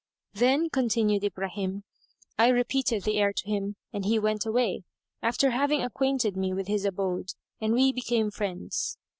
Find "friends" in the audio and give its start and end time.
8.31-8.97